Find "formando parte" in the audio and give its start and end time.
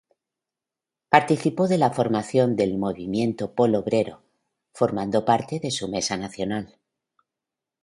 4.73-5.59